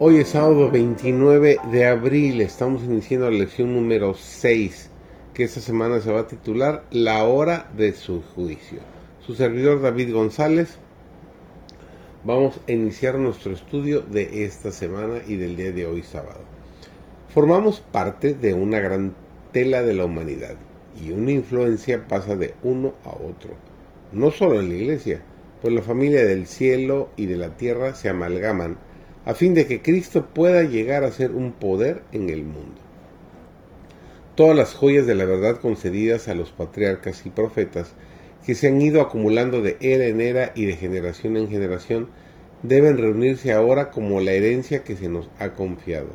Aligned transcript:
Hoy 0.00 0.16
es 0.16 0.30
sábado 0.30 0.72
29 0.72 1.58
de 1.70 1.86
abril, 1.86 2.40
estamos 2.40 2.82
iniciando 2.82 3.30
la 3.30 3.38
lección 3.38 3.72
número 3.72 4.14
6, 4.14 4.90
que 5.32 5.44
esta 5.44 5.60
semana 5.60 6.00
se 6.00 6.10
va 6.10 6.22
a 6.22 6.26
titular 6.26 6.82
La 6.90 7.22
hora 7.22 7.70
de 7.76 7.92
su 7.92 8.20
juicio. 8.20 8.80
Su 9.24 9.36
servidor 9.36 9.80
David 9.80 10.12
González, 10.12 10.78
vamos 12.24 12.58
a 12.66 12.72
iniciar 12.72 13.20
nuestro 13.20 13.52
estudio 13.52 14.00
de 14.00 14.44
esta 14.44 14.72
semana 14.72 15.18
y 15.28 15.36
del 15.36 15.54
día 15.54 15.70
de 15.70 15.86
hoy 15.86 16.02
sábado. 16.02 16.40
Formamos 17.28 17.78
parte 17.78 18.34
de 18.34 18.52
una 18.52 18.80
gran 18.80 19.14
tela 19.52 19.84
de 19.84 19.94
la 19.94 20.06
humanidad 20.06 20.56
y 21.00 21.12
una 21.12 21.30
influencia 21.30 22.08
pasa 22.08 22.34
de 22.34 22.54
uno 22.64 22.94
a 23.04 23.10
otro, 23.10 23.54
no 24.10 24.32
solo 24.32 24.58
en 24.58 24.70
la 24.70 24.74
iglesia, 24.74 25.22
pues 25.62 25.72
la 25.72 25.82
familia 25.82 26.24
del 26.24 26.48
cielo 26.48 27.10
y 27.14 27.26
de 27.26 27.36
la 27.36 27.56
tierra 27.56 27.94
se 27.94 28.08
amalgaman 28.08 28.76
a 29.26 29.32
fin 29.34 29.54
de 29.54 29.66
que 29.66 29.80
Cristo 29.80 30.26
pueda 30.34 30.64
llegar 30.64 31.02
a 31.02 31.10
ser 31.10 31.30
un 31.30 31.52
poder 31.52 32.02
en 32.12 32.28
el 32.28 32.42
mundo. 32.42 32.80
Todas 34.34 34.54
las 34.54 34.74
joyas 34.74 35.06
de 35.06 35.14
la 35.14 35.24
verdad 35.24 35.60
concedidas 35.60 36.28
a 36.28 36.34
los 36.34 36.50
patriarcas 36.52 37.24
y 37.24 37.30
profetas 37.30 37.92
que 38.44 38.54
se 38.54 38.68
han 38.68 38.82
ido 38.82 39.00
acumulando 39.00 39.62
de 39.62 39.78
era 39.80 40.04
en 40.06 40.20
era 40.20 40.52
y 40.54 40.66
de 40.66 40.76
generación 40.76 41.38
en 41.38 41.48
generación 41.48 42.08
deben 42.62 42.98
reunirse 42.98 43.52
ahora 43.52 43.90
como 43.90 44.20
la 44.20 44.32
herencia 44.32 44.84
que 44.84 44.96
se 44.96 45.08
nos 45.08 45.30
ha 45.38 45.54
confiado. 45.54 46.10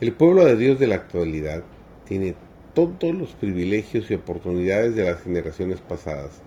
El 0.00 0.12
pueblo 0.12 0.44
de 0.44 0.56
Dios 0.56 0.78
de 0.78 0.86
la 0.86 0.96
actualidad 0.96 1.64
tiene 2.06 2.36
todos 2.74 3.14
los 3.14 3.30
privilegios 3.32 4.10
y 4.10 4.14
oportunidades 4.14 4.94
de 4.94 5.04
las 5.04 5.22
generaciones 5.22 5.80
pasadas 5.80 6.40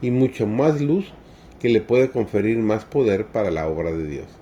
y 0.00 0.12
mucho 0.12 0.46
más 0.46 0.80
luz 0.80 1.12
que 1.58 1.68
le 1.68 1.80
puede 1.80 2.10
conferir 2.10 2.58
más 2.58 2.84
poder 2.84 3.26
para 3.26 3.50
la 3.50 3.66
obra 3.66 3.90
de 3.90 4.06
Dios 4.06 4.39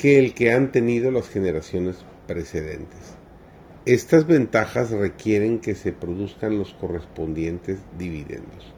que 0.00 0.18
el 0.18 0.32
que 0.32 0.50
han 0.50 0.72
tenido 0.72 1.10
las 1.10 1.28
generaciones 1.28 1.96
precedentes. 2.26 3.18
Estas 3.84 4.26
ventajas 4.26 4.90
requieren 4.92 5.58
que 5.58 5.74
se 5.74 5.92
produzcan 5.92 6.56
los 6.56 6.72
correspondientes 6.72 7.80
dividendos. 7.98 8.72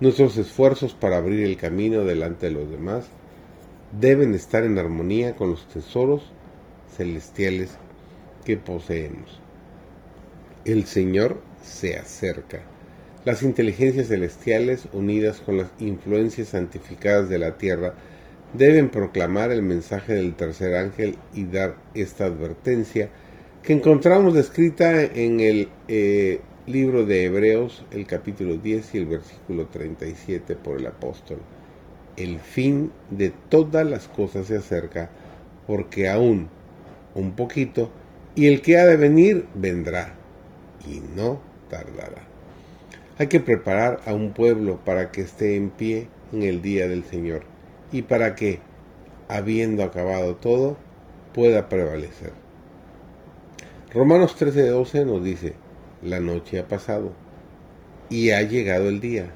Nuestros 0.00 0.36
esfuerzos 0.38 0.92
para 0.92 1.18
abrir 1.18 1.44
el 1.44 1.56
camino 1.56 2.04
delante 2.04 2.46
de 2.46 2.52
los 2.52 2.68
demás 2.68 3.06
deben 4.00 4.34
estar 4.34 4.64
en 4.64 4.76
armonía 4.76 5.36
con 5.36 5.50
los 5.50 5.68
tesoros 5.68 6.32
celestiales 6.96 7.70
que 8.44 8.56
poseemos. 8.56 9.40
El 10.64 10.86
Señor 10.86 11.40
se 11.62 11.96
acerca. 11.96 12.62
Las 13.24 13.44
inteligencias 13.44 14.08
celestiales 14.08 14.88
unidas 14.92 15.38
con 15.38 15.58
las 15.58 15.68
influencias 15.78 16.48
santificadas 16.48 17.28
de 17.28 17.38
la 17.38 17.56
tierra 17.56 17.94
deben 18.52 18.88
proclamar 18.88 19.50
el 19.50 19.62
mensaje 19.62 20.14
del 20.14 20.34
tercer 20.34 20.74
ángel 20.76 21.16
y 21.34 21.44
dar 21.44 21.76
esta 21.94 22.26
advertencia 22.26 23.10
que 23.62 23.72
encontramos 23.72 24.34
descrita 24.34 25.02
en 25.02 25.40
el 25.40 25.68
eh, 25.88 26.40
libro 26.66 27.04
de 27.04 27.24
Hebreos, 27.24 27.84
el 27.90 28.06
capítulo 28.06 28.56
10 28.56 28.94
y 28.94 28.98
el 28.98 29.06
versículo 29.06 29.66
37 29.66 30.54
por 30.56 30.78
el 30.78 30.86
apóstol. 30.86 31.38
El 32.16 32.38
fin 32.38 32.92
de 33.10 33.32
todas 33.48 33.84
las 33.84 34.08
cosas 34.08 34.46
se 34.46 34.56
acerca, 34.56 35.10
porque 35.66 36.08
aún 36.08 36.48
un 37.14 37.32
poquito, 37.32 37.90
y 38.36 38.46
el 38.46 38.62
que 38.62 38.78
ha 38.78 38.86
de 38.86 38.96
venir 38.96 39.46
vendrá, 39.54 40.14
y 40.86 41.00
no 41.16 41.40
tardará. 41.68 42.22
Hay 43.18 43.26
que 43.26 43.40
preparar 43.40 44.00
a 44.06 44.14
un 44.14 44.32
pueblo 44.32 44.78
para 44.84 45.10
que 45.10 45.22
esté 45.22 45.56
en 45.56 45.70
pie 45.70 46.08
en 46.32 46.42
el 46.42 46.62
día 46.62 46.86
del 46.86 47.02
Señor 47.04 47.55
y 47.92 48.02
para 48.02 48.34
que, 48.34 48.60
habiendo 49.28 49.82
acabado 49.82 50.36
todo, 50.36 50.76
pueda 51.32 51.68
prevalecer. 51.68 52.32
Romanos 53.92 54.36
13:12 54.38 55.04
nos 55.06 55.24
dice, 55.24 55.54
la 56.02 56.20
noche 56.20 56.58
ha 56.58 56.68
pasado 56.68 57.12
y 58.10 58.30
ha 58.30 58.42
llegado 58.42 58.88
el 58.88 59.00
día. 59.00 59.30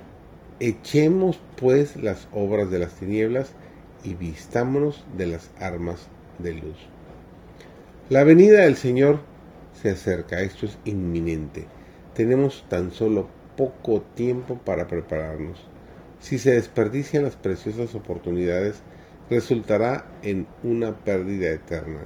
Echemos 0.58 1.40
pues 1.56 1.96
las 1.96 2.28
obras 2.32 2.70
de 2.70 2.78
las 2.78 2.92
tinieblas 2.94 3.52
y 4.04 4.14
vistámonos 4.14 5.04
de 5.16 5.26
las 5.26 5.50
armas 5.58 6.08
de 6.38 6.54
luz. 6.54 6.76
La 8.08 8.24
venida 8.24 8.62
del 8.62 8.76
Señor 8.76 9.20
se 9.80 9.90
acerca, 9.90 10.40
esto 10.40 10.66
es 10.66 10.78
inminente. 10.84 11.66
Tenemos 12.14 12.64
tan 12.68 12.90
solo 12.90 13.28
poco 13.56 14.02
tiempo 14.14 14.58
para 14.58 14.86
prepararnos. 14.86 15.58
Si 16.20 16.38
se 16.38 16.52
desperdician 16.52 17.24
las 17.24 17.36
preciosas 17.36 17.94
oportunidades, 17.94 18.82
resultará 19.30 20.04
en 20.22 20.46
una 20.62 20.98
pérdida 20.98 21.50
eterna. 21.50 22.00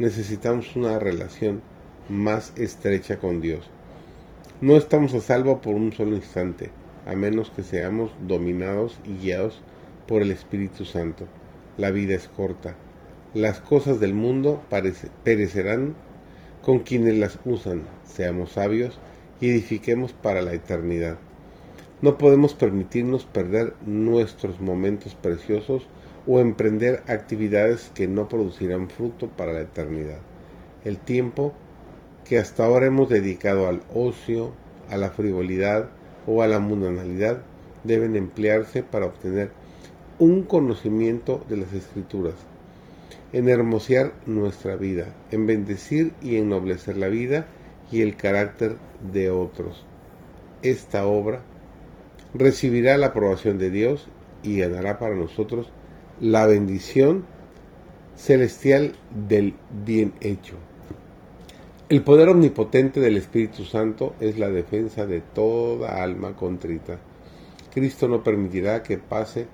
Necesitamos 0.00 0.74
una 0.74 0.98
relación 0.98 1.62
más 2.08 2.52
estrecha 2.56 3.18
con 3.18 3.40
Dios. 3.40 3.70
No 4.60 4.76
estamos 4.76 5.14
a 5.14 5.20
salvo 5.20 5.60
por 5.60 5.74
un 5.74 5.92
solo 5.92 6.16
instante, 6.16 6.70
a 7.06 7.14
menos 7.14 7.50
que 7.50 7.62
seamos 7.62 8.10
dominados 8.26 8.98
y 9.04 9.24
guiados 9.24 9.62
por 10.08 10.22
el 10.22 10.32
Espíritu 10.32 10.84
Santo. 10.84 11.26
La 11.76 11.92
vida 11.92 12.14
es 12.14 12.26
corta. 12.26 12.74
Las 13.32 13.60
cosas 13.60 14.00
del 14.00 14.12
mundo 14.12 14.60
perecerán 15.24 15.94
con 16.62 16.80
quienes 16.80 17.16
las 17.16 17.38
usan. 17.44 17.82
Seamos 18.04 18.52
sabios 18.52 18.98
y 19.40 19.50
edifiquemos 19.50 20.12
para 20.12 20.42
la 20.42 20.52
eternidad. 20.52 21.16
No 22.02 22.18
podemos 22.18 22.54
permitirnos 22.54 23.26
perder 23.26 23.74
nuestros 23.86 24.60
momentos 24.60 25.14
preciosos 25.14 25.86
o 26.26 26.40
emprender 26.40 27.04
actividades 27.06 27.92
que 27.94 28.08
no 28.08 28.28
producirán 28.28 28.90
fruto 28.90 29.28
para 29.28 29.52
la 29.52 29.60
eternidad. 29.60 30.18
El 30.84 30.98
tiempo 30.98 31.52
que 32.24 32.40
hasta 32.40 32.64
ahora 32.64 32.86
hemos 32.86 33.08
dedicado 33.08 33.68
al 33.68 33.82
ocio, 33.94 34.50
a 34.90 34.96
la 34.96 35.10
frivolidad 35.10 35.90
o 36.26 36.42
a 36.42 36.48
la 36.48 36.58
mundanalidad 36.58 37.42
deben 37.84 38.16
emplearse 38.16 38.82
para 38.82 39.06
obtener 39.06 39.52
un 40.18 40.42
conocimiento 40.42 41.44
de 41.48 41.58
las 41.58 41.72
escrituras, 41.72 42.34
en 43.32 43.48
hermosear 43.48 44.12
nuestra 44.26 44.74
vida, 44.74 45.14
en 45.30 45.46
bendecir 45.46 46.14
y 46.20 46.34
ennoblecer 46.34 46.96
la 46.96 47.08
vida 47.08 47.46
y 47.92 48.02
el 48.02 48.16
carácter 48.16 48.76
de 49.12 49.30
otros. 49.30 49.86
Esta 50.62 51.06
obra 51.06 51.42
recibirá 52.34 52.96
la 52.96 53.08
aprobación 53.08 53.58
de 53.58 53.70
Dios 53.70 54.08
y 54.42 54.58
ganará 54.58 54.98
para 54.98 55.14
nosotros 55.14 55.70
la 56.20 56.46
bendición 56.46 57.24
celestial 58.16 58.94
del 59.28 59.54
bien 59.84 60.12
hecho. 60.20 60.56
El 61.88 62.02
poder 62.02 62.28
omnipotente 62.28 63.00
del 63.00 63.16
Espíritu 63.16 63.64
Santo 63.64 64.14
es 64.20 64.38
la 64.38 64.48
defensa 64.48 65.04
de 65.04 65.20
toda 65.20 66.02
alma 66.02 66.34
contrita. 66.36 66.98
Cristo 67.72 68.08
no 68.08 68.22
permitirá 68.22 68.82
que 68.82 68.98
pase 68.98 69.46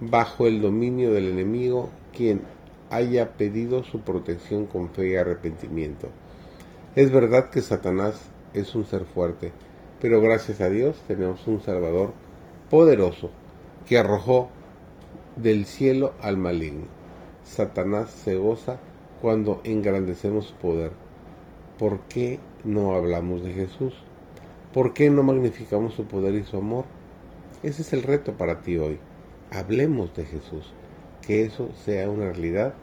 bajo 0.00 0.46
el 0.46 0.60
dominio 0.60 1.12
del 1.12 1.28
enemigo 1.28 1.90
quien 2.16 2.42
haya 2.90 3.32
pedido 3.32 3.84
su 3.84 4.00
protección 4.00 4.66
con 4.66 4.90
fe 4.90 5.10
y 5.10 5.16
arrepentimiento. 5.16 6.08
Es 6.94 7.10
verdad 7.10 7.50
que 7.50 7.60
Satanás 7.60 8.20
es 8.52 8.74
un 8.74 8.84
ser 8.84 9.04
fuerte, 9.04 9.52
pero 10.00 10.20
gracias 10.20 10.60
a 10.60 10.70
Dios 10.70 11.02
tenemos 11.06 11.46
un 11.46 11.60
Salvador 11.60 12.12
poderoso 12.70 13.30
que 13.86 13.98
arrojó 13.98 14.48
del 15.36 15.66
cielo 15.66 16.14
al 16.22 16.36
maligno. 16.36 16.86
Satanás 17.44 18.10
se 18.10 18.36
goza 18.36 18.78
cuando 19.20 19.60
engrandecemos 19.64 20.46
su 20.46 20.54
poder. 20.54 20.92
¿Por 21.78 22.00
qué 22.02 22.38
no 22.64 22.94
hablamos 22.94 23.42
de 23.42 23.52
Jesús? 23.52 23.94
¿Por 24.72 24.94
qué 24.94 25.10
no 25.10 25.22
magnificamos 25.22 25.94
su 25.94 26.04
poder 26.04 26.34
y 26.34 26.44
su 26.44 26.56
amor? 26.56 26.84
Ese 27.62 27.82
es 27.82 27.92
el 27.92 28.02
reto 28.02 28.34
para 28.34 28.60
ti 28.60 28.78
hoy. 28.78 28.98
Hablemos 29.50 30.14
de 30.14 30.24
Jesús. 30.24 30.72
Que 31.26 31.44
eso 31.44 31.70
sea 31.84 32.08
una 32.08 32.32
realidad 32.32 32.74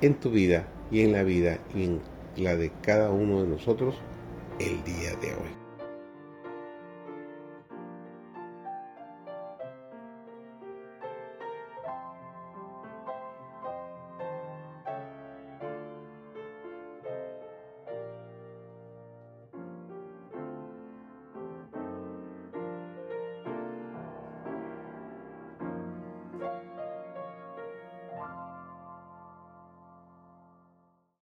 en 0.00 0.14
tu 0.14 0.30
vida 0.30 0.68
y 0.90 1.00
en 1.00 1.12
la 1.12 1.22
vida 1.22 1.58
y 1.74 1.84
en 1.84 2.00
la 2.36 2.56
de 2.56 2.70
cada 2.82 3.10
uno 3.10 3.42
de 3.42 3.48
nosotros 3.48 3.94
el 4.58 4.82
día 4.84 5.14
de 5.20 5.28
hoy. 5.28 5.65